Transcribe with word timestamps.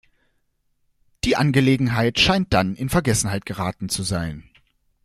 Die 1.25 1.35
Angelegenheit 1.35 2.19
scheint 2.19 2.51
dann 2.53 2.75
in 2.75 2.89
Vergessenheit 2.89 3.45
geraten 3.45 3.87
zu 3.87 4.01
sein. 4.01 4.49